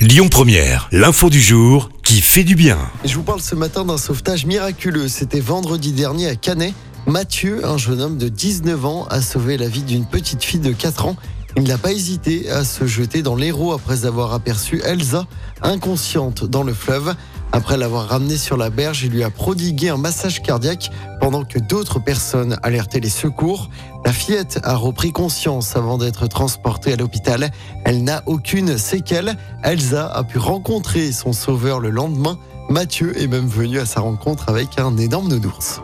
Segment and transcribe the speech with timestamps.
[0.00, 2.78] Lyon Première, l'info du jour qui fait du bien.
[3.04, 5.08] Je vous parle ce matin d'un sauvetage miraculeux.
[5.08, 6.72] C'était vendredi dernier à Canet.
[7.06, 10.72] Mathieu, un jeune homme de 19 ans, a sauvé la vie d'une petite fille de
[10.72, 11.16] 4 ans.
[11.58, 15.26] Il n'a pas hésité à se jeter dans l'Hérault après avoir aperçu Elsa,
[15.60, 17.14] inconsciente dans le fleuve.
[17.52, 20.90] Après l'avoir ramenée sur la berge, il lui a prodigué un massage cardiaque
[21.20, 23.70] pendant que d'autres personnes alertaient les secours.
[24.04, 27.50] La fillette a repris conscience avant d'être transportée à l'hôpital.
[27.84, 29.36] Elle n'a aucune séquelle.
[29.64, 32.38] Elsa a pu rencontrer son sauveur le lendemain.
[32.68, 35.80] Mathieu est même venu à sa rencontre avec un énorme nounours.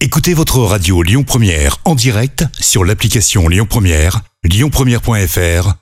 [0.00, 5.81] Écoutez votre radio Lyon Première en direct sur l'application Lyon Première, lyonpremière.fr